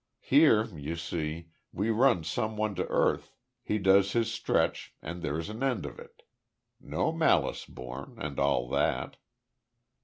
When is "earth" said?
2.87-3.35